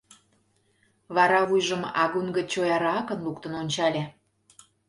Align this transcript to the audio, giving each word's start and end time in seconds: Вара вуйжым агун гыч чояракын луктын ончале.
Вара 1.15 1.41
вуйжым 1.49 1.83
агун 2.03 2.27
гыч 2.35 2.47
чояракын 2.53 3.19
луктын 3.25 3.53
ончале. 3.61 4.03